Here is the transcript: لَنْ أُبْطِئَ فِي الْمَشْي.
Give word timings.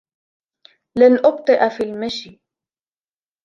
لَنْ 0.97 1.25
أُبْطِئَ 1.25 1.69
فِي 1.77 1.83
الْمَشْي. 1.83 2.41